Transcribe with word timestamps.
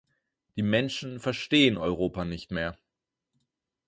Die 0.55 0.63
Menschen 0.63 1.19
verstehen 1.19 1.77
Europa 1.77 2.25
nicht 2.25 2.49
mehr. 2.49 2.75